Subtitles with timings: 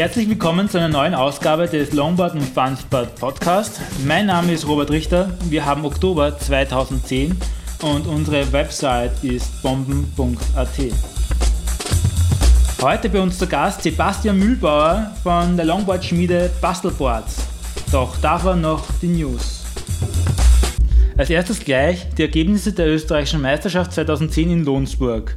[0.00, 3.82] Herzlich willkommen zu einer neuen Ausgabe des Longboard und Funsport Podcast.
[4.06, 5.36] Mein Name ist Robert Richter.
[5.50, 7.36] Wir haben Oktober 2010
[7.82, 10.68] und unsere Website ist bomben.at.
[12.80, 17.46] Heute bei uns zu Gast Sebastian Mühlbauer von der Longboard-Schmiede Bastelboards.
[17.92, 19.66] Doch davor noch die News.
[21.18, 25.36] Als erstes gleich die Ergebnisse der österreichischen Meisterschaft 2010 in Lohnsburg.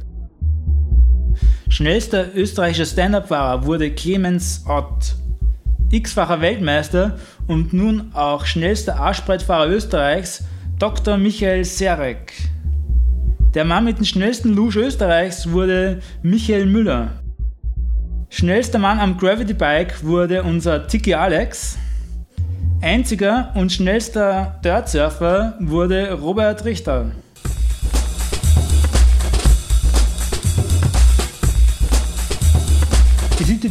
[1.74, 5.16] Schnellster österreichischer Stand-Up-Fahrer wurde Clemens Ott.
[5.90, 10.44] X-facher Weltmeister und nun auch schnellster Arschbrettfahrer Österreichs,
[10.78, 11.16] Dr.
[11.16, 12.32] Michael Serek.
[13.54, 17.08] Der Mann mit dem schnellsten Lusch Österreichs wurde Michael Müller.
[18.30, 21.76] Schnellster Mann am Gravity Bike wurde unser Tiki Alex.
[22.82, 27.10] Einziger und schnellster Dirtsurfer wurde Robert Richter.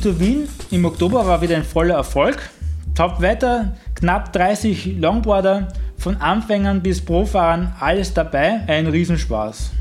[0.04, 2.50] Tour Wien im Oktober war wieder ein voller Erfolg.
[2.94, 9.72] Top-Wetter, knapp 30 Longboarder, von Anfängern bis Profahrern, alles dabei, ein Riesenspaß.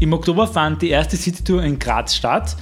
[0.00, 2.56] Im Oktober fand die erste City Tour in Graz statt.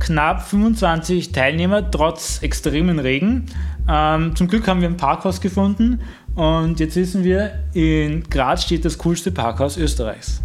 [0.00, 3.46] Knapp 25 Teilnehmer trotz extremen Regen.
[3.88, 6.00] Ähm, zum Glück haben wir ein Parkhaus gefunden
[6.34, 10.42] und jetzt wissen wir, in Graz steht das coolste Parkhaus Österreichs.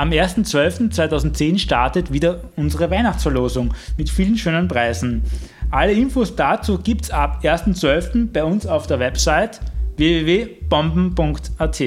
[0.00, 5.20] Am 1.12.2010 startet wieder unsere Weihnachtsverlosung mit vielen schönen Preisen.
[5.70, 8.32] Alle Infos dazu gibt es ab 1.12.
[8.32, 9.60] bei uns auf der Website
[9.98, 11.82] www.bomben.at.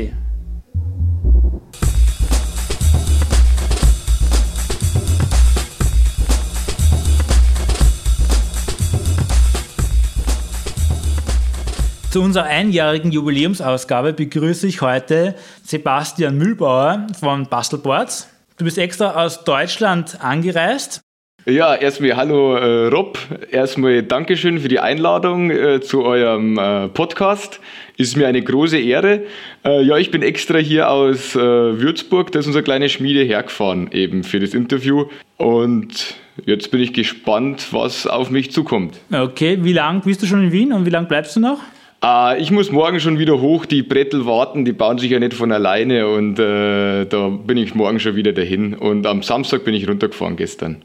[12.14, 18.30] Zu unserer einjährigen Jubiläumsausgabe begrüße ich heute Sebastian Mühlbauer von Bastelboards.
[18.56, 21.02] Du bist extra aus Deutschland angereist.
[21.48, 23.18] Ja, erstmal hallo äh, Rob.
[23.50, 27.60] Erstmal Dankeschön für die Einladung äh, zu eurem äh, Podcast.
[27.98, 29.24] Ist mir eine große Ehre.
[29.66, 33.92] Äh, ja, ich bin extra hier aus äh, Würzburg, da ist unsere kleine Schmiede hergefahren,
[33.92, 35.06] eben für das Interview.
[35.38, 36.14] Und
[36.46, 39.00] jetzt bin ich gespannt, was auf mich zukommt.
[39.12, 41.58] Okay, wie lange bist du schon in Wien und wie lange bleibst du noch?
[42.04, 45.34] Äh, ich muss morgen schon wieder hoch, die Brettel warten, die bauen sich ja nicht
[45.34, 48.74] von alleine und äh, da bin ich morgen schon wieder dahin.
[48.74, 50.84] Und am Samstag bin ich runtergefahren gestern.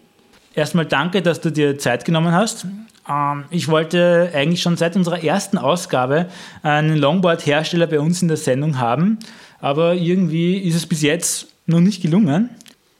[0.54, 2.66] Erstmal danke, dass du dir Zeit genommen hast.
[3.08, 6.26] Ähm, ich wollte eigentlich schon seit unserer ersten Ausgabe
[6.62, 9.18] einen Longboard-Hersteller bei uns in der Sendung haben,
[9.60, 12.50] aber irgendwie ist es bis jetzt noch nicht gelungen.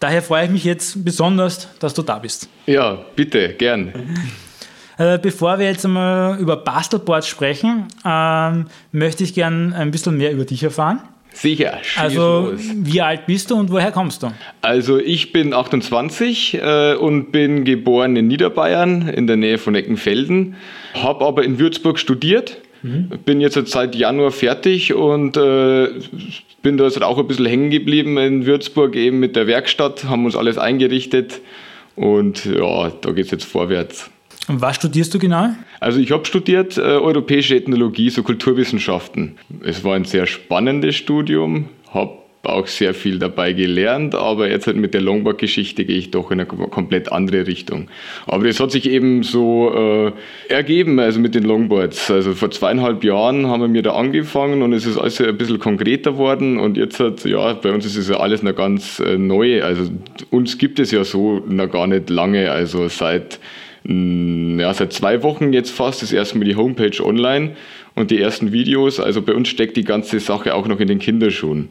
[0.01, 2.49] Daher freue ich mich jetzt besonders, dass du da bist.
[2.67, 3.93] Ja, bitte, gern.
[4.99, 10.33] Äh, bevor wir jetzt einmal über Bastelboards sprechen, ähm, möchte ich gern ein bisschen mehr
[10.33, 11.01] über dich erfahren.
[11.33, 11.79] Sicher.
[11.97, 12.61] Also, los.
[12.75, 14.33] wie alt bist du und woher kommst du?
[14.61, 20.57] Also, ich bin 28 äh, und bin geboren in Niederbayern in der Nähe von Eckenfelden,
[20.95, 22.59] habe aber in Würzburg studiert.
[22.83, 23.11] Mhm.
[23.25, 25.89] Bin jetzt seit Januar fertig und äh,
[26.63, 30.25] bin da jetzt auch ein bisschen hängen geblieben in Würzburg, eben mit der Werkstatt, haben
[30.25, 31.41] uns alles eingerichtet
[31.95, 34.11] und ja, da geht es jetzt vorwärts.
[34.49, 35.51] Und was studierst du genau?
[35.81, 39.37] Also ich habe studiert äh, Europäische Ethnologie, so Kulturwissenschaften.
[39.63, 42.13] Es war ein sehr spannendes Studium, habe
[42.45, 46.41] auch sehr viel dabei gelernt, aber jetzt halt mit der Longboard-Geschichte gehe ich doch in
[46.41, 47.89] eine komplett andere Richtung.
[48.27, 52.11] Aber das hat sich eben so äh, ergeben, also mit den Longboards.
[52.11, 56.17] Also vor zweieinhalb Jahren haben wir da angefangen und es ist alles ein bisschen konkreter
[56.17, 59.63] worden und jetzt hat, ja, bei uns ist es ja alles noch ganz äh, neu.
[59.63, 59.91] Also
[60.31, 63.41] uns gibt es ja so noch gar nicht lange, also seit
[63.89, 67.57] ja, seit zwei Wochen jetzt fast ist erstmal die Homepage online
[67.95, 69.01] und die ersten Videos.
[69.01, 71.71] Also bei uns steckt die ganze Sache auch noch in den Kinderschuhen.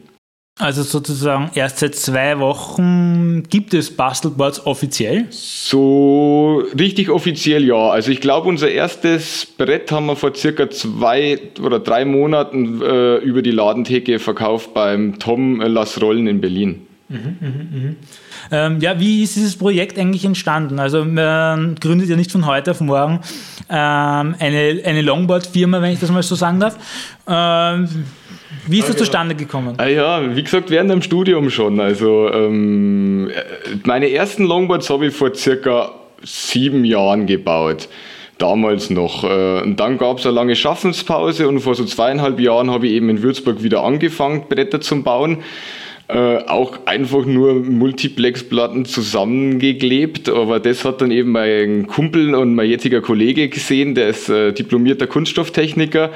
[0.58, 5.26] Also sozusagen erst seit zwei Wochen gibt es Bastelboards offiziell?
[5.30, 7.90] So richtig offiziell ja.
[7.90, 13.18] Also ich glaube, unser erstes Brett haben wir vor circa zwei oder drei Monaten äh,
[13.18, 16.87] über die Ladentheke verkauft beim Tom Lass Rollen in Berlin.
[17.08, 17.94] Mhm, mh, mh.
[18.50, 20.78] Ähm, ja, wie ist dieses Projekt eigentlich entstanden?
[20.78, 23.20] Also man gründet ja nicht von heute auf morgen
[23.70, 26.76] ähm, eine, eine Longboard-Firma, wenn ich das mal so sagen darf.
[27.26, 27.88] Ähm,
[28.66, 29.74] wie ist das zustande gekommen?
[29.78, 31.80] Ah ja, wie gesagt, während dem Studium schon.
[31.80, 33.30] Also ähm,
[33.84, 37.88] meine ersten Longboards habe ich vor circa sieben Jahren gebaut
[38.36, 39.24] damals noch.
[39.24, 42.92] Äh, und dann gab es eine lange Schaffenspause und vor so zweieinhalb Jahren habe ich
[42.92, 45.38] eben in Würzburg wieder angefangen, Bretter zu bauen
[46.08, 50.28] äh, auch einfach nur Multiplex-Platten zusammengeklebt.
[50.30, 54.52] Aber das hat dann eben mein Kumpel und mein jetziger Kollege gesehen, der ist äh,
[54.52, 56.10] diplomierter Kunststofftechniker.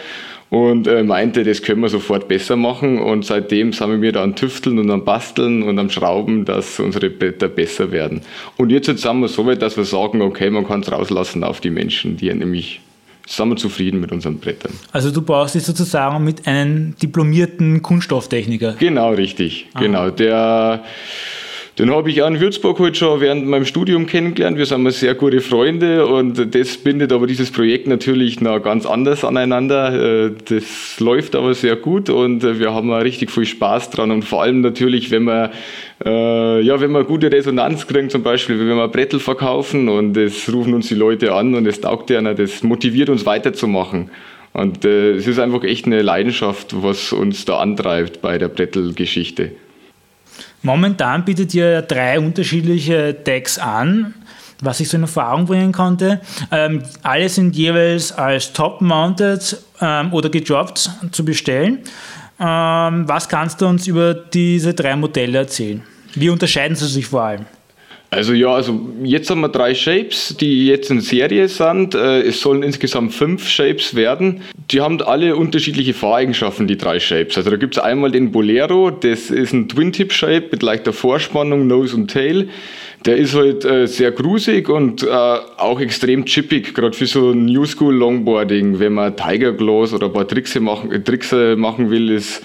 [0.49, 2.99] und äh, meinte, das können wir sofort besser machen.
[2.99, 7.09] Und seitdem sind wir da an Tüfteln und am Basteln und am Schrauben, dass unsere
[7.09, 8.21] Bretter besser werden.
[8.59, 11.61] Und jetzt, sind wir so weit, dass wir sagen, okay, man kann es rauslassen auf
[11.61, 12.81] die Menschen, die nämlich
[13.27, 14.73] sind wir zufrieden mit unseren Brettern.
[14.93, 18.75] Also du brauchst dich sozusagen mit einem diplomierten Kunststofftechniker.
[18.79, 19.67] Genau, richtig.
[19.75, 19.83] Aha.
[19.83, 20.11] Genau.
[20.11, 20.85] Der
[21.79, 24.59] den habe ich auch in Würzburg heute schon während meinem Studium kennengelernt.
[24.59, 29.25] Wir sind sehr gute Freunde und das bindet aber dieses Projekt natürlich noch ganz anders
[29.25, 30.27] aneinander.
[30.27, 34.25] Äh, das läuft aber sehr gut und äh, wir haben richtig viel Spaß dran und
[34.25, 35.51] vor allem natürlich, wenn man
[36.05, 40.53] äh, ja, wenn wir gute Resonanz kriegen, zum Beispiel, wenn wir Brettel verkaufen und es
[40.53, 44.11] rufen uns die Leute an und es taugt einer, das motiviert uns weiterzumachen.
[44.53, 49.53] Und äh, es ist einfach echt eine Leidenschaft, was uns da antreibt bei der Brettel-Geschichte.
[50.63, 54.15] Momentan bietet ihr drei unterschiedliche Decks an,
[54.61, 56.21] was ich so in Erfahrung bringen konnte.
[56.51, 61.81] Ähm, alle sind jeweils als Top-Mounted ähm, oder gedroppt zu bestellen.
[62.39, 65.83] Ähm, was kannst du uns über diese drei Modelle erzählen?
[66.15, 67.47] Wie unterscheiden sie sich vor allem?
[68.13, 71.95] Also ja, also jetzt haben wir drei Shapes, die jetzt in Serie sind.
[71.95, 74.43] Äh, es sollen insgesamt fünf Shapes werden.
[74.71, 77.39] Die haben alle unterschiedliche Fahreigenschaften, die drei Shapes.
[77.39, 81.97] Also da gibt es einmal den Bolero, das ist ein Twin-Tip-Shape mit leichter Vorspannung, Nose
[81.97, 82.51] und Tail.
[83.07, 87.65] Der ist halt äh, sehr grusig und äh, auch extrem chippig, gerade für so New
[87.65, 88.79] School Longboarding.
[88.79, 92.43] Wenn man Tiger Gloss oder ein paar Tricks machen, Tricks machen will, ist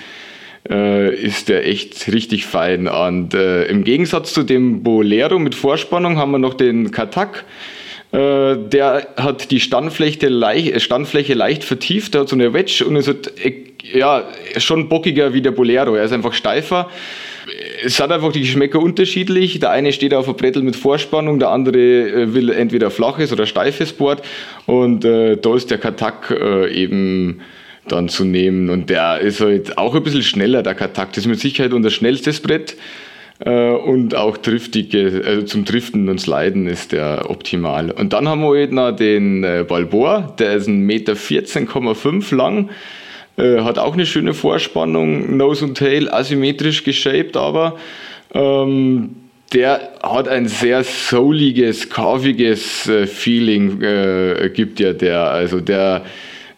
[0.70, 2.88] äh, ist der echt richtig fein.
[2.88, 7.46] Und äh, im Gegensatz zu dem Bolero mit Vorspannung haben wir noch den Katak.
[8.12, 12.96] Äh, der hat die Standfläche leicht, Standfläche leicht vertieft, der hat so eine Wedge und
[12.96, 13.34] ist halt,
[13.94, 14.24] ja,
[14.58, 15.96] schon bockiger wie der Bolero.
[15.96, 16.90] Er ist einfach steifer.
[17.84, 19.60] Es sind einfach die Geschmäcker unterschiedlich.
[19.60, 23.46] Der eine steht auf einem Brettel mit Vorspannung, der andere äh, will entweder flaches oder
[23.46, 24.22] steifes Board.
[24.66, 27.42] Und äh, da ist der Katak äh, eben
[27.92, 28.70] dann zu nehmen.
[28.70, 31.14] Und der ist halt auch ein bisschen schneller, der Katak.
[31.14, 32.78] Das ist mit Sicherheit unser schnellstes Brett.
[33.40, 37.92] Äh, und auch driftige, also zum Driften und Sliden ist der optimal.
[37.92, 42.70] Und dann haben wir halt noch den äh, Balboa, der ist 1,14,5 Meter lang,
[43.38, 47.78] äh, hat auch eine schöne Vorspannung, Nose und Tail, asymmetrisch geshaped, aber
[48.34, 49.16] ähm,
[49.54, 55.32] der hat ein sehr souliges, carviges Feeling, äh, gibt ja der.
[55.32, 56.04] Also der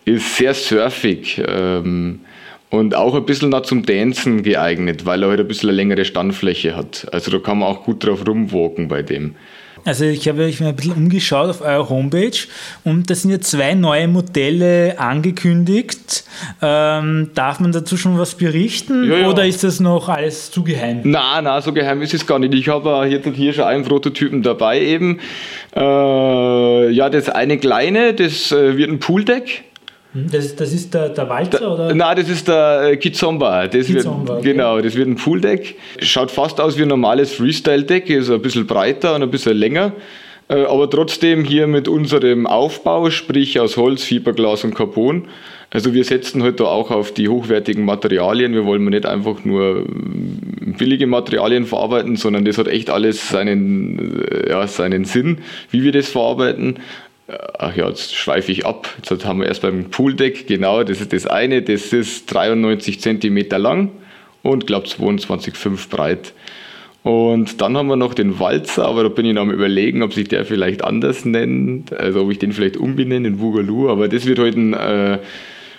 [0.05, 2.21] ist sehr surfig ähm,
[2.69, 6.05] und auch ein bisschen noch zum Dancen geeignet, weil er halt ein bisschen eine längere
[6.05, 7.07] Standfläche hat.
[7.11, 9.35] Also da kann man auch gut drauf rumwalken bei dem.
[9.85, 12.37] Also ich habe mich ein bisschen umgeschaut auf eurer Homepage
[12.83, 16.23] und da sind ja zwei neue Modelle angekündigt.
[16.61, 19.29] Ähm, darf man dazu schon was berichten ja, ja.
[19.29, 21.01] oder ist das noch alles zu geheim?
[21.03, 22.53] Nein, nein, so geheim ist es gar nicht.
[22.53, 25.19] Ich habe hier, hier schon einen Prototypen dabei eben.
[25.75, 29.63] Äh, ja, das eine kleine, das äh, wird ein Pooldeck.
[30.13, 31.95] Hm, das, das ist der, der Walzer, da, oder?
[31.95, 33.67] Nein, das ist der äh, Kizomba.
[33.67, 34.51] Das Kizomba wird, okay.
[34.51, 35.75] Genau, das wird ein Pooldeck.
[35.99, 39.93] Schaut fast aus wie ein normales Freestyle-Deck, ist ein bisschen breiter und ein bisschen länger.
[40.49, 45.27] Äh, aber trotzdem hier mit unserem Aufbau, sprich aus Holz, Fiberglas und Carbon.
[45.71, 48.53] Also wir setzen heute halt auch auf die hochwertigen Materialien.
[48.53, 54.23] Wir wollen nicht einfach nur mm, billige Materialien verarbeiten, sondern das hat echt alles seinen,
[54.23, 55.37] äh, ja, seinen Sinn,
[55.69, 56.79] wie wir das verarbeiten.
[57.57, 58.89] Ach ja, jetzt schweife ich ab.
[58.97, 63.45] Jetzt haben wir erst beim Pooldeck, genau, das ist das eine, das ist 93 cm
[63.57, 63.91] lang
[64.41, 66.33] und glaube 22,5 breit.
[67.03, 70.13] Und dann haben wir noch den Walzer, aber da bin ich noch am überlegen, ob
[70.13, 74.25] sich der vielleicht anders nennt, also ob ich den vielleicht umbenenne in Wugalu, aber das
[74.25, 75.19] wird heute ein, äh,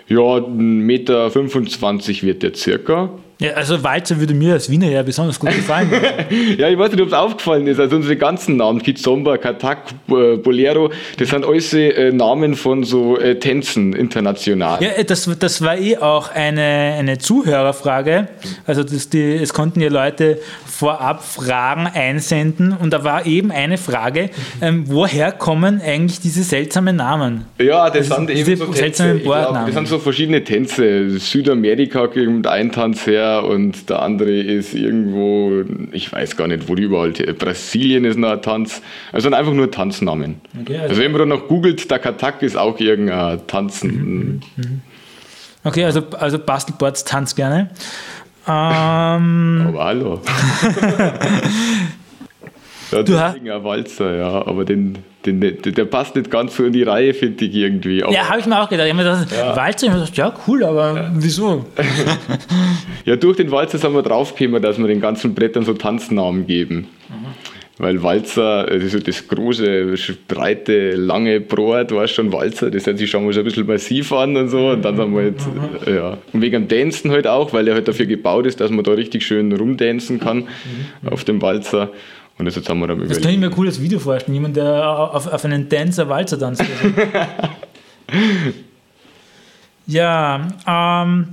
[0.09, 3.11] ja, 1,25 Meter wird der circa.
[3.41, 5.91] Ja, also Walzer würde mir als Wiener ja besonders gut gefallen.
[6.59, 7.81] ja, ich weiß nicht, ob es aufgefallen ist.
[7.81, 13.37] Also unsere ganzen Namen, Kizomba, Katak, Bolero, das sind alles äh, Namen von so äh,
[13.37, 14.83] Tänzen international.
[14.83, 18.29] Ja, das, das war eh auch eine, eine Zuhörerfrage.
[18.67, 23.79] Also das, die, es konnten ja Leute vorab Fragen einsenden und da war eben eine
[23.79, 24.31] Frage,
[24.61, 27.45] ähm, woher kommen eigentlich diese seltsamen Namen?
[27.59, 29.19] Ja, das also, sind eben so Tänze.
[29.19, 31.19] Glaub, das sind so verschiedene Tänze.
[31.19, 36.75] Südamerika kommt ein Tanz her, und der andere ist irgendwo, ich weiß gar nicht, wo
[36.75, 38.83] die überall, Brasilien ist noch ein Tanz.
[39.13, 40.41] Also einfach nur Tanznamen.
[40.61, 43.91] Okay, also, also, wenn man dann noch googelt, Takatak ist auch irgendein Tanzen.
[43.91, 44.81] Mhm, mhm, mhm.
[45.63, 47.71] Okay, also, also Bastelboards tanzt gerne.
[48.49, 50.21] Ähm, aber hallo.
[52.91, 56.73] ja, du hast ein Walzer, ja, aber den, den, der passt nicht ganz so in
[56.73, 58.03] die Reihe, finde ich irgendwie.
[58.03, 58.87] Aber ja, habe ich mir auch gedacht.
[58.87, 59.57] Ich habe mir gedacht, ja.
[59.57, 61.11] Walzer, ich habe gedacht, ja, cool, aber ja.
[61.15, 61.65] wieso?
[63.05, 66.89] ja, durch den Walzer sind wir draufgekommen, dass wir den ganzen Brettern so Tanznamen geben.
[67.09, 67.51] Mhm.
[67.81, 69.97] Weil Walzer, also das große,
[70.29, 74.13] breite, lange Brot, war schon Walzer, das hört sich schon mal so ein bisschen massiv
[74.13, 74.69] an und so.
[74.69, 75.95] Und dann haben wir jetzt, mhm.
[75.95, 76.19] ja.
[76.31, 78.93] Und wegen dem Dancen halt auch, weil er halt dafür gebaut ist, dass man da
[78.93, 81.09] richtig schön rumdancen kann mhm.
[81.09, 81.89] auf dem Walzer.
[82.41, 84.57] Und das jetzt haben wir dann Das kann ich mir ein cooles Video vorstellen, jemand,
[84.57, 86.65] der auf, auf einen Dancer Walzer tanzt.
[89.87, 91.27] ja, ähm,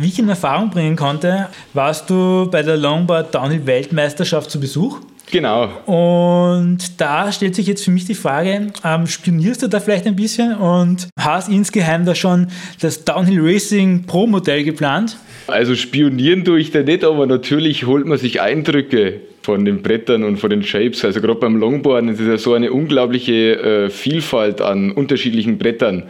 [0.00, 4.98] wie ich in Erfahrung bringen konnte, warst du bei der Longboard Downhill Weltmeisterschaft zu Besuch.
[5.30, 5.68] Genau.
[5.86, 10.16] Und da stellt sich jetzt für mich die Frage, ähm, spionierst du da vielleicht ein
[10.16, 12.48] bisschen und hast insgeheim da schon
[12.80, 15.16] das Downhill Racing Pro Modell geplant?
[15.46, 20.24] Also spionieren tue ich da nicht, aber natürlich holt man sich Eindrücke von den Brettern
[20.24, 21.04] und von den Shapes.
[21.04, 26.04] Also gerade beim Longboarden ist es ja so eine unglaubliche äh, Vielfalt an unterschiedlichen Brettern.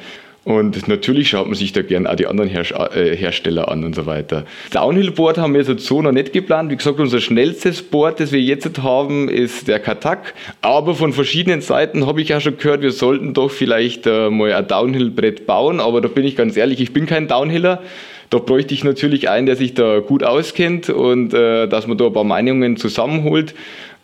[0.44, 4.04] Und natürlich schaut man sich da gern auch die anderen äh, Hersteller an und so
[4.04, 4.44] weiter.
[4.72, 6.70] Downhill-Board haben wir jetzt so noch nicht geplant.
[6.70, 10.34] Wie gesagt, unser schnellstes Board, das wir jetzt haben, ist der Katak.
[10.60, 14.52] Aber von verschiedenen Seiten habe ich auch schon gehört, wir sollten doch vielleicht äh, mal
[14.52, 15.80] ein Downhill-Brett bauen.
[15.80, 17.82] Aber da bin ich ganz ehrlich, ich bin kein Downhiller.
[18.28, 22.06] Da bräuchte ich natürlich einen, der sich da gut auskennt und äh, dass man da
[22.06, 23.54] ein paar Meinungen zusammenholt.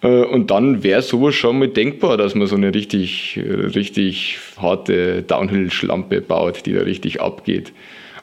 [0.02, 3.38] Äh, und dann wäre sowas schon mal denkbar, dass man so eine richtig,
[3.74, 7.72] richtig harte Downhill-Schlampe baut, die da richtig abgeht.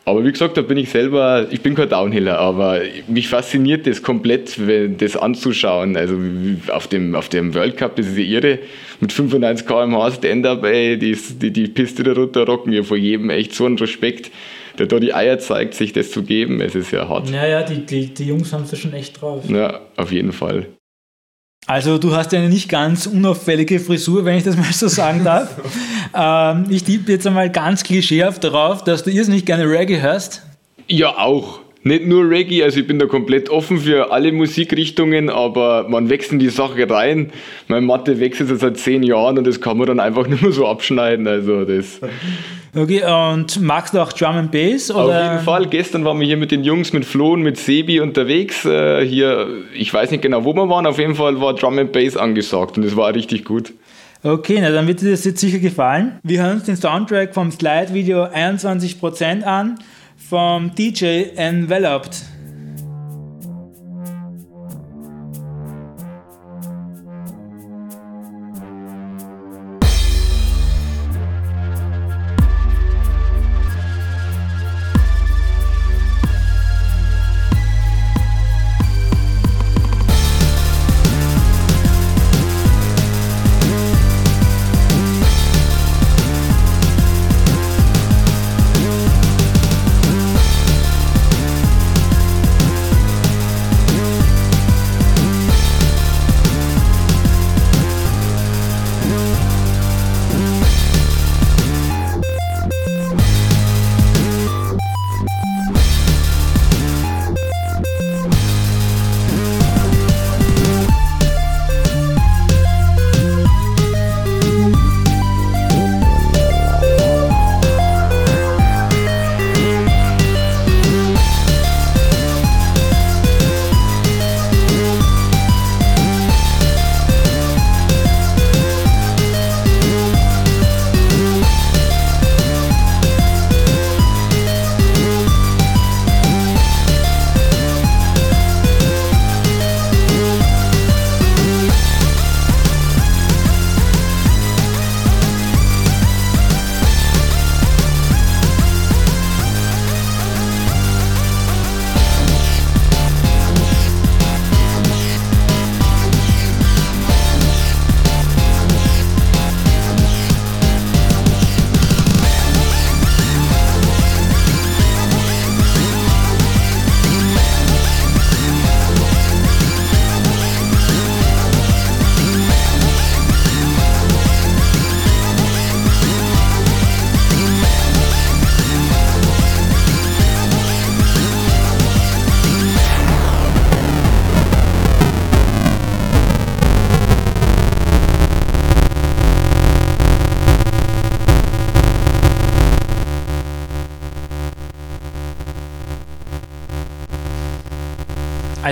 [0.07, 2.79] Aber wie gesagt, da bin ich selber, ich bin kein Downhiller, aber
[3.09, 4.57] mich fasziniert das komplett,
[5.01, 5.97] das anzuschauen.
[5.97, 6.17] Also
[6.71, 8.59] auf dem, auf dem World Cup, das ist ja irre,
[9.01, 13.29] mit 95 km/h Stand-Up, ey, die, die, die Piste da runter rocken, ja vor jedem
[13.29, 14.31] echt so einen Respekt,
[14.79, 16.61] der da die Eier zeigt, sich das zu geben.
[16.61, 17.29] Es ist ja hart.
[17.29, 19.43] Ja, ja, die, die, die Jungs haben es schon echt drauf.
[19.49, 20.67] Ja, auf jeden Fall.
[21.67, 25.25] Also du hast ja eine nicht ganz unauffällige Frisur, wenn ich das mal so sagen
[25.25, 25.49] darf.
[26.15, 30.43] ähm, ich tippe jetzt einmal ganz klischeehaft darauf, dass du irrsinnig gerne Reggae hörst.
[30.87, 31.59] Ja, auch.
[31.83, 36.31] Nicht nur Reggae, also ich bin da komplett offen für alle Musikrichtungen, aber man wächst
[36.31, 37.31] in die Sache rein.
[37.67, 40.67] Meine Mathe wechselt seit zehn Jahren und das kann man dann einfach nicht mehr so
[40.67, 41.27] abschneiden.
[41.27, 41.99] Also das
[42.75, 44.91] Okay, und magst du auch Drum and Bass?
[44.91, 45.03] Oder?
[45.03, 45.67] Auf jeden Fall.
[45.67, 48.65] Gestern waren wir hier mit den Jungs, mit Flo und mit Sebi unterwegs.
[48.65, 50.85] Äh, hier, ich weiß nicht genau, wo wir waren.
[50.85, 53.73] Auf jeden Fall war Drum and Bass angesagt und das war richtig gut.
[54.23, 56.19] Okay, na, dann wird dir das jetzt sicher gefallen.
[56.23, 59.79] Wir hören uns den Soundtrack vom Slide-Video 21% an,
[60.29, 62.36] vom DJ Enveloped.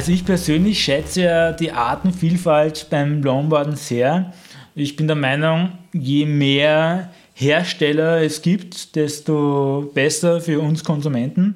[0.05, 4.33] Also ich persönlich schätze ja die Artenvielfalt beim Longboarden sehr.
[4.75, 11.55] Ich bin der Meinung, je mehr Hersteller es gibt, desto besser für uns Konsumenten.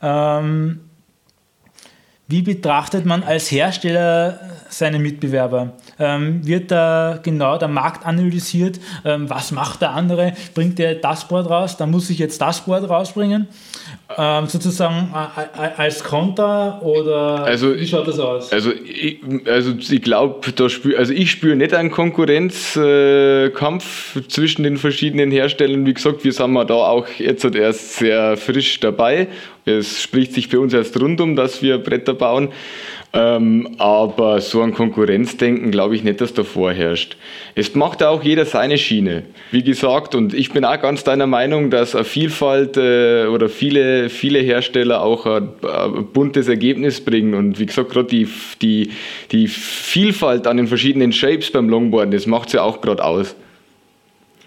[0.00, 0.78] Ähm,
[2.30, 5.72] Wie betrachtet man als Hersteller seine Mitbewerber?
[5.98, 8.78] Ähm, wird da genau der Markt analysiert?
[9.02, 10.34] Ähm, was macht der andere?
[10.54, 11.78] Bringt der das Board raus?
[11.78, 13.48] Dann muss ich jetzt das Board rausbringen.
[14.14, 15.10] Ähm, sozusagen
[15.76, 18.52] als Konter oder also, wie schaut das aus?
[18.52, 20.40] Also ich, also ich glaube,
[20.98, 25.86] also ich spüre nicht einen Konkurrenzkampf äh, zwischen den verschiedenen Herstellern.
[25.86, 29.28] Wie gesagt, wir sind da auch jetzt erst sehr frisch dabei.
[29.68, 32.48] Es spricht sich für uns erst rund um, dass wir Bretter bauen.
[33.14, 37.16] Ähm, aber so ein Konkurrenzdenken glaube ich nicht, dass da vorherrscht.
[37.54, 39.22] Es macht auch jeder seine Schiene.
[39.50, 44.10] Wie gesagt, und ich bin auch ganz deiner Meinung, dass eine Vielfalt äh, oder viele,
[44.10, 47.34] viele Hersteller auch ein, ein, buntes Ergebnis bringen.
[47.34, 48.28] Und wie gesagt, gerade die,
[48.60, 48.90] die,
[49.32, 53.34] die Vielfalt an den verschiedenen Shapes beim Longboarden, das macht es ja auch gerade aus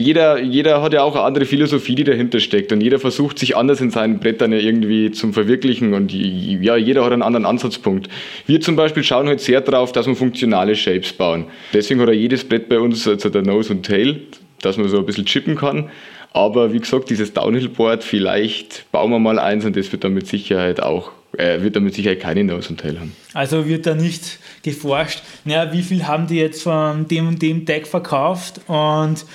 [0.01, 3.55] jeder, jeder hat ja auch eine andere Philosophie, die dahinter steckt und jeder versucht sich
[3.55, 8.09] anders in seinen Brettern irgendwie zum Verwirklichen und ja, jeder hat einen anderen Ansatzpunkt.
[8.45, 11.45] Wir zum Beispiel schauen halt sehr darauf, dass wir funktionale Shapes bauen.
[11.73, 14.21] Deswegen hat ja jedes Brett bei uns also der Nose und Tail,
[14.61, 15.89] dass man so ein bisschen chippen kann.
[16.33, 20.27] Aber wie gesagt, dieses Downhill-Board, vielleicht bauen wir mal eins und das wird dann mit
[20.27, 23.15] Sicherheit auch äh, wird damit Sicherheit keine Nose und Tail haben.
[23.33, 27.65] Also wird da nicht geforscht, naja, wie viel haben die jetzt von dem und dem
[27.65, 29.25] Deck verkauft und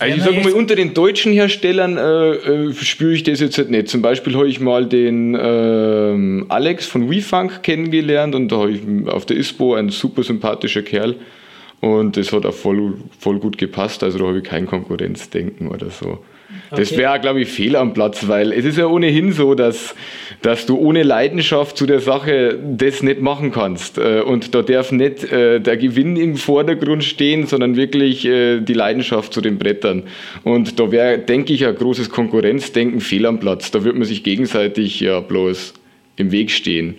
[0.00, 3.70] also ich sage mal, unter den deutschen Herstellern äh, äh, spüre ich das jetzt halt
[3.70, 3.88] nicht.
[3.88, 8.80] Zum Beispiel habe ich mal den äh, Alex von WeFunk kennengelernt und da habe ich
[9.08, 11.16] auf der ISPO ein super sympathischer Kerl.
[11.80, 15.90] Und das hat auch voll, voll gut gepasst, also da habe ich kein Konkurrenzdenken oder
[15.90, 16.18] so.
[16.70, 16.80] Okay.
[16.80, 19.94] Das wäre, glaube ich, Fehl am Platz, weil es ist ja ohnehin so, dass,
[20.42, 23.98] dass du ohne Leidenschaft zu der Sache das nicht machen kannst.
[23.98, 28.74] Äh, und da darf nicht äh, der Gewinn im Vordergrund stehen, sondern wirklich äh, die
[28.74, 30.04] Leidenschaft zu den Brettern.
[30.44, 33.70] Und da wäre, denke ich, ein großes Konkurrenzdenken fehl am Platz.
[33.70, 35.74] Da würde man sich gegenseitig ja bloß
[36.16, 36.94] im Weg stehen.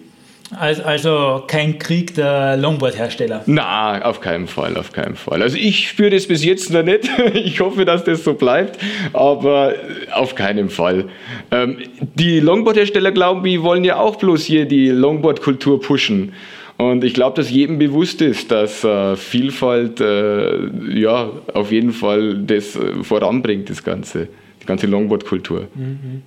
[0.59, 3.43] Also, kein Krieg der Longboard-Hersteller?
[3.45, 5.41] Na, auf keinen Fall, auf keinen Fall.
[5.41, 7.09] Also ich spüre das bis jetzt noch nicht.
[7.33, 8.79] Ich hoffe, dass das so bleibt,
[9.13, 9.73] aber
[10.13, 11.05] auf keinen Fall.
[11.51, 11.77] Ähm,
[12.15, 16.33] die Longboard-Hersteller, glauben ich, wollen ja auch bloß hier die Longboard-Kultur pushen.
[16.77, 20.67] Und ich glaube, dass jedem bewusst ist, dass äh, Vielfalt äh,
[20.99, 24.27] ja auf jeden Fall das äh, voranbringt, das Ganze,
[24.61, 25.67] die ganze Longboard-Kultur.
[25.75, 26.23] Mhm.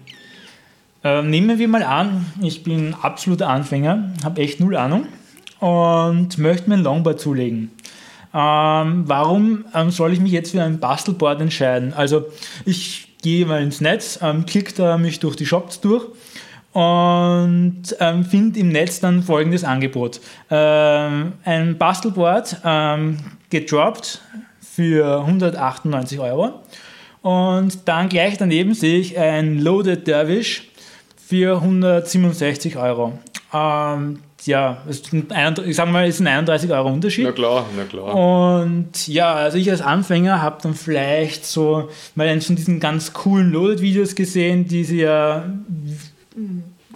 [1.06, 5.06] Ähm, nehmen wir mal an, ich bin absoluter Anfänger, habe echt null Ahnung
[5.60, 7.72] und möchte mir ein Longboard zulegen.
[8.32, 11.92] Ähm, warum ähm, soll ich mich jetzt für ein Bastelboard entscheiden?
[11.92, 12.24] Also
[12.64, 16.06] ich gehe mal ins Netz, ähm, klicke da mich durch die Shops durch
[16.72, 20.22] und ähm, finde im Netz dann folgendes Angebot.
[20.50, 23.18] Ähm, ein Bastelboard ähm,
[23.50, 24.22] gedroppt
[24.58, 26.62] für 198 Euro
[27.20, 30.70] und dann gleich daneben sehe ich ein Loaded Dervish
[31.26, 33.18] für 167 Euro.
[33.52, 37.24] Ähm, ja, ich sage mal, es ist ein 31 Euro Unterschied.
[37.24, 38.14] Na klar, na klar.
[38.14, 43.52] Und ja, also ich als Anfänger habe dann vielleicht so mal von diesen ganz coolen
[43.52, 45.44] Loaded-Videos gesehen, die sie ja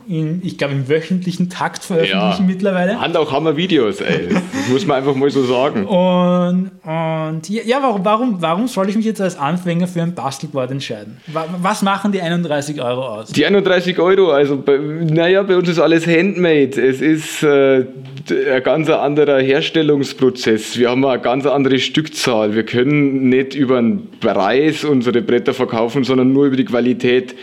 [0.08, 2.46] in, ich glaube, im wöchentlichen Takt veröffentlichen ja.
[2.46, 2.98] mittlerweile.
[2.98, 4.28] Haben auch Hammer-Videos, ey.
[4.30, 5.84] Das muss man einfach mal so sagen.
[5.98, 10.70] Und, und ja, warum, warum, warum soll ich mich jetzt als Anfänger für ein Bastelboard
[10.70, 11.18] entscheiden?
[11.60, 13.32] Was machen die 31 Euro aus?
[13.32, 16.80] Die 31 Euro, also, bei, naja, bei uns ist alles Handmade.
[16.80, 17.84] Es ist äh,
[18.30, 20.78] ein ganz anderer Herstellungsprozess.
[20.78, 22.54] Wir haben eine ganz andere Stückzahl.
[22.54, 27.34] Wir können nicht über den Preis unsere Bretter verkaufen, sondern nur über die Qualität.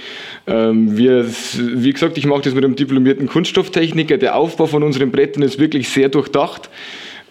[0.48, 1.26] Ähm, wir,
[1.58, 4.18] wie gesagt, ich mache das mit einem diplomierten Kunststofftechniker.
[4.18, 6.70] Der Aufbau von unseren Brettern ist wirklich sehr durchdacht.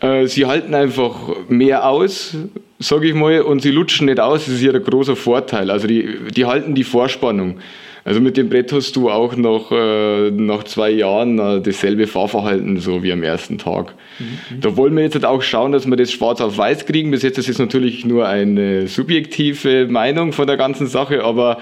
[0.01, 1.15] Äh, sie halten einfach
[1.49, 2.37] mehr aus,
[2.79, 4.45] sage ich mal, und sie lutschen nicht aus.
[4.45, 5.71] Das ist hier ein großer Vorteil.
[5.71, 7.59] Also die, die halten die Vorspannung.
[8.07, 12.79] Also mit dem Brett hast du auch noch äh, nach zwei Jahren äh, dasselbe Fahrverhalten
[12.79, 13.95] so wie am ersten Tag.
[14.19, 14.61] Mhm.
[14.61, 17.11] Da wollen wir jetzt halt auch schauen, dass wir das schwarz auf weiß kriegen.
[17.11, 21.59] Bis jetzt ist es natürlich nur eine subjektive Meinung von der ganzen Sache, aber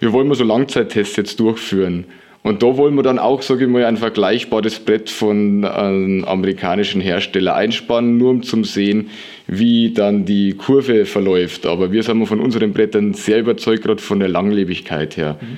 [0.00, 2.06] wir wollen mal so Langzeittests jetzt durchführen.
[2.42, 7.00] Und da wollen wir dann auch, sage ich mal, ein vergleichbares Brett von einem amerikanischen
[7.00, 9.10] Hersteller einspannen, nur um zu sehen,
[9.46, 11.66] wie dann die Kurve verläuft.
[11.66, 15.38] Aber wir sind von unseren Brettern sehr überzeugt, gerade von der Langlebigkeit her.
[15.40, 15.56] Mhm.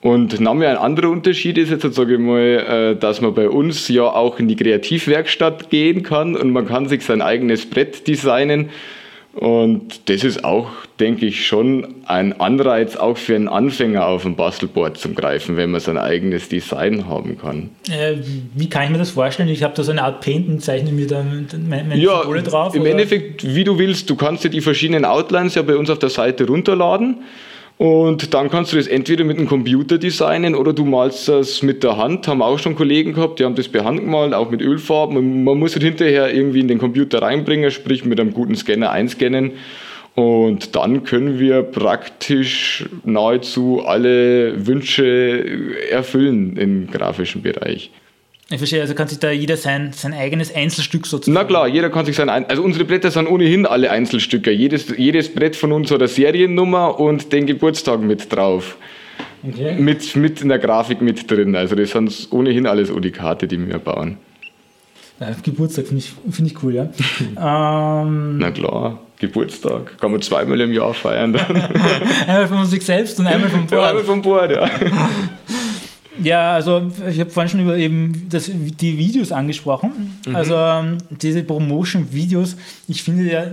[0.00, 3.86] Und noch ein anderer Unterschied ist jetzt, sage ich mal, äh, dass man bei uns
[3.88, 8.70] ja auch in die Kreativwerkstatt gehen kann und man kann sich sein eigenes Brett designen
[9.34, 10.68] und das ist auch,
[11.00, 15.70] denke ich, schon ein Anreiz auch für einen Anfänger auf dem Bastelboard zum Greifen, wenn
[15.70, 17.70] man sein eigenes Design haben kann.
[17.90, 18.16] Äh,
[18.54, 19.48] wie kann ich mir das vorstellen?
[19.48, 21.24] Ich habe da so eine Art Paint und zeichne mir da
[21.68, 22.74] meine ja, Symbole drauf.
[22.74, 22.90] Im oder?
[22.90, 26.10] Endeffekt, wie du willst, du kannst dir die verschiedenen Outlines ja bei uns auf der
[26.10, 27.16] Seite runterladen
[27.82, 31.82] Und dann kannst du das entweder mit einem Computer designen oder du malst das mit
[31.82, 32.28] der Hand.
[32.28, 35.42] Haben auch schon Kollegen gehabt, die haben das per Hand gemalt, auch mit Ölfarben.
[35.42, 39.54] Man muss es hinterher irgendwie in den Computer reinbringen, sprich mit einem guten Scanner einscannen.
[40.14, 45.44] Und dann können wir praktisch nahezu alle Wünsche
[45.90, 47.90] erfüllen im grafischen Bereich.
[48.52, 51.32] Ich verstehe, also kann sich da jeder sein, sein eigenes Einzelstück sozusagen.
[51.32, 52.28] Na klar, jeder kann sich sein.
[52.28, 54.50] Also unsere Blätter sind ohnehin alle Einzelstücke.
[54.50, 58.76] Jedes, jedes Brett von uns hat eine Seriennummer und den Geburtstag mit drauf.
[59.42, 59.76] Okay.
[59.78, 61.56] Mit, mit in der Grafik mit drin.
[61.56, 64.18] Also das sind ohnehin alles Unikate, die wir bauen.
[65.18, 66.82] Ja, Geburtstag finde ich, find ich cool, ja.
[68.02, 69.00] ähm, Na klar.
[69.18, 69.98] Geburtstag.
[69.98, 71.36] Kann man zweimal im Jahr feiern.
[72.26, 73.80] einmal von sich selbst und einmal vom Board.
[73.80, 74.68] Ja, einmal vom Board, ja.
[76.20, 80.18] Ja, also ich habe vorhin schon über eben das, die Videos angesprochen.
[80.26, 80.36] Mhm.
[80.36, 83.46] Also ähm, diese Promotion-Videos, ich finde ja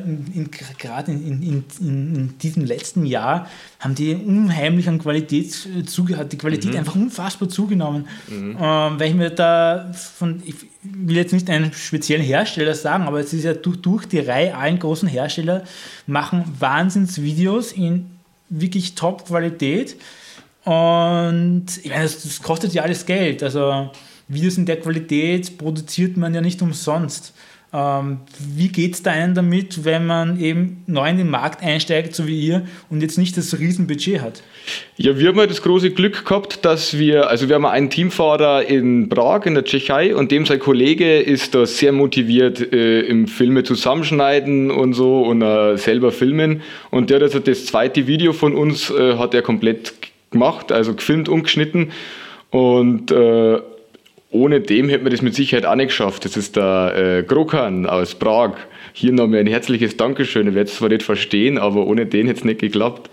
[0.78, 3.48] gerade in, in, in, diesem letzten Jahr
[3.80, 6.80] haben die unheimlich an Qualität zugehört, die Qualität mhm.
[6.80, 8.08] einfach unfassbar zugenommen.
[8.28, 8.58] Mhm.
[8.60, 13.22] Ähm, weil ich mir da von, ich will jetzt nicht einen speziellen Hersteller sagen, aber
[13.22, 15.64] es ist ja durch, durch die Reihe allen großen Hersteller
[16.08, 18.08] machen Wahnsinnsvideos in
[18.50, 19.96] wirklich Top-Qualität
[20.66, 23.44] und ich meine, das, das kostet ja alles Geld.
[23.44, 23.90] Also
[24.28, 27.34] Videos in der Qualität produziert man ja nicht umsonst.
[27.72, 32.16] Ähm, wie geht es da einem damit, wenn man eben neu in den Markt einsteigt,
[32.16, 34.42] so wie ihr, und jetzt nicht das Riesenbudget hat?
[34.98, 38.66] Ja, wir haben ja das große Glück gehabt, dass wir, also wir haben einen Teamfahrer
[38.66, 43.28] in Prag in der Tschechei und dem sein Kollege ist da sehr motiviert äh, im
[43.28, 46.62] Filme zusammenschneiden und so und äh, selber filmen.
[46.90, 49.99] Und der hat also das zweite Video von uns äh, hat er komplett
[50.32, 51.92] gemacht, also gefilmt und geschnitten.
[52.52, 53.60] Und äh,
[54.32, 56.26] ohne dem hätten wir das mit Sicherheit auch nicht geschafft.
[56.26, 58.54] Das ist der äh, Krokan aus Prag.
[58.94, 60.48] Hier nochmal ein herzliches Dankeschön.
[60.48, 63.10] Ich werde es zwar nicht verstehen, aber ohne den hätte es nicht geklappt.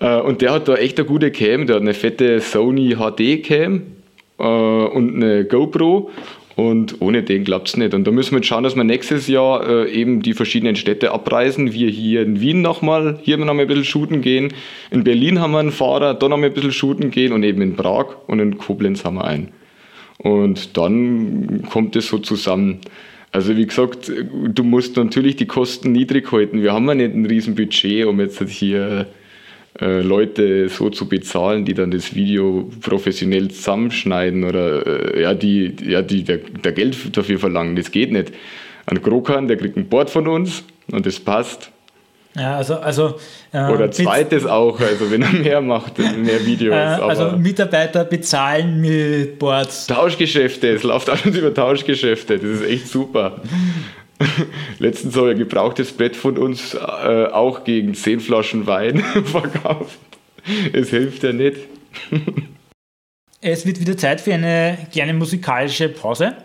[0.00, 1.66] Äh, und der hat da echt eine gute Cam.
[1.66, 3.82] Der hat eine fette Sony HD Cam
[4.38, 6.10] äh, und eine GoPro.
[6.56, 7.92] Und ohne den klappt es nicht.
[7.92, 11.12] Und da müssen wir jetzt schauen, dass wir nächstes Jahr äh, eben die verschiedenen Städte
[11.12, 11.74] abreisen.
[11.74, 14.54] Wir hier in Wien nochmal, hier noch mal ein bisschen shooten gehen.
[14.90, 17.32] In Berlin haben wir einen Fahrer, da noch mal ein bisschen shooten gehen.
[17.32, 19.48] Und eben in Prag und in Koblenz haben wir einen.
[20.16, 22.80] Und dann kommt es so zusammen.
[23.32, 24.10] Also wie gesagt,
[24.48, 26.62] du musst natürlich die Kosten niedrig halten.
[26.62, 29.06] Wir haben ja nicht ein riesen Budget, um jetzt hier
[29.80, 35.74] äh, Leute so zu bezahlen, die dann das Video professionell zusammenschneiden oder äh, ja, die,
[35.84, 37.76] ja, die der, der Geld dafür verlangen.
[37.76, 38.32] Das geht nicht.
[38.86, 41.70] Ein Krokan, der kriegt ein Board von uns und das passt.
[42.36, 43.14] Ja, also, also
[43.52, 46.74] äh, oder zweites auch, also wenn er mehr macht, mehr Videos.
[46.74, 49.86] Äh, also Mitarbeiter bezahlen mit Boards.
[49.86, 53.40] Tauschgeschäfte, es läuft alles über Tauschgeschäfte, das ist echt super.
[54.78, 59.98] Letztens habe ich ein gebrauchtes Brett von uns äh, auch gegen 10 Flaschen Wein verkauft.
[60.72, 61.58] Es hilft ja nicht.
[63.40, 66.36] es wird wieder Zeit für eine kleine musikalische Pause.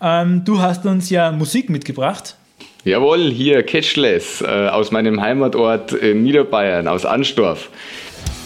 [0.00, 2.36] Ähm, du hast uns ja Musik mitgebracht.
[2.84, 7.68] Jawohl, hier Cashless äh, aus meinem Heimatort in Niederbayern, aus Anstorf.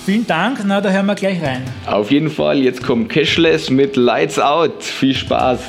[0.06, 1.62] Vielen Dank, na da hören wir gleich rein.
[1.86, 4.82] Auf jeden Fall, jetzt kommt Cashless mit Lights Out.
[4.82, 5.60] Viel Spaß.